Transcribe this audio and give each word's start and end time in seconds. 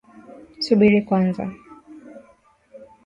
Subiri 0.65 0.99
kwanza 1.07 1.43